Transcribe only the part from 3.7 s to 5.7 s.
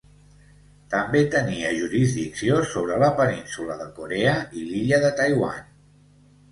de Corea i l'illa de Taiwan.